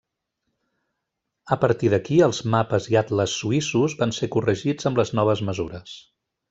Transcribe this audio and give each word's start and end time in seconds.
A 1.55 1.57
partir 1.65 1.91
d'aquí 1.95 2.17
els 2.29 2.41
mapes 2.55 2.89
i 2.95 2.99
atles 3.05 3.37
suïssos 3.43 3.99
van 4.03 4.19
ser 4.21 4.33
corregits 4.39 4.93
amb 4.93 5.03
les 5.03 5.19
noves 5.21 5.49
mesures. 5.53 5.97